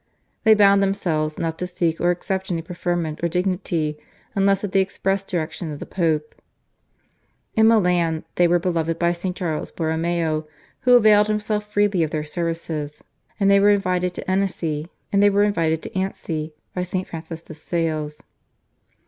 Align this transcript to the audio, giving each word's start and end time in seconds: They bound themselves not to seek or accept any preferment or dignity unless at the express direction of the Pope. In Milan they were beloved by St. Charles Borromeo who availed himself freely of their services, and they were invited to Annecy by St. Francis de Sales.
They 0.45 0.55
bound 0.55 0.81
themselves 0.81 1.37
not 1.37 1.59
to 1.59 1.67
seek 1.67 2.01
or 2.01 2.09
accept 2.09 2.49
any 2.49 2.63
preferment 2.63 3.19
or 3.23 3.27
dignity 3.29 3.99
unless 4.33 4.63
at 4.63 4.71
the 4.71 4.79
express 4.79 5.21
direction 5.23 5.71
of 5.71 5.77
the 5.79 5.85
Pope. 5.85 6.33
In 7.53 7.67
Milan 7.67 8.25
they 8.33 8.47
were 8.47 8.57
beloved 8.57 8.97
by 8.97 9.11
St. 9.11 9.35
Charles 9.35 9.69
Borromeo 9.71 10.47
who 10.89 10.95
availed 10.95 11.27
himself 11.27 11.71
freely 11.71 12.01
of 12.01 12.09
their 12.09 12.23
services, 12.23 13.03
and 13.39 13.51
they 13.51 13.59
were 13.59 13.69
invited 13.69 14.15
to 14.15 14.27
Annecy 14.27 14.87
by 15.13 16.81
St. 16.81 17.07
Francis 17.07 17.43
de 17.43 17.53
Sales. 17.53 18.23